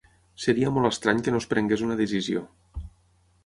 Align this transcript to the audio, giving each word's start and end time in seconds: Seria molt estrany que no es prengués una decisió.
Seria 0.45 0.71
molt 0.77 0.89
estrany 0.89 1.21
que 1.27 1.35
no 1.37 1.43
es 1.43 1.49
prengués 1.53 1.87
una 1.91 2.01
decisió. 2.03 2.45